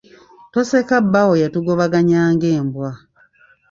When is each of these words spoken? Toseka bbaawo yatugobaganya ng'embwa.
Toseka 0.53 0.95
bbaawo 1.05 1.33
yatugobaganya 1.43 2.19
ng'embwa. 2.33 2.91